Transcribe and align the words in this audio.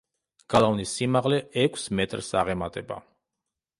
გალავნის 0.53 0.93
სიმაღლე 1.01 1.39
ექვს 1.65 1.85
მეტრს 1.99 2.31
აღემატება. 2.45 2.99